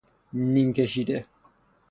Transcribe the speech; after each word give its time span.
نیم 0.53 0.73
کشیده 0.73 1.25